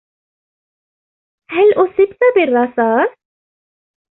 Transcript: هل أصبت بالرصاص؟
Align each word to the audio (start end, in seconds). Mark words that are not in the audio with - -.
هل 1.49 1.73
أصبت 1.73 2.17
بالرصاص؟ 2.35 3.17